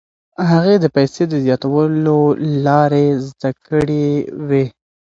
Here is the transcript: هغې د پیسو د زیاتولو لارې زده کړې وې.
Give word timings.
هغې 0.49 0.75
د 0.81 0.85
پیسو 0.95 1.23
د 1.29 1.33
زیاتولو 1.45 2.19
لارې 2.65 3.05
زده 3.27 3.51
کړې 3.65 4.07
وې. 4.47 4.65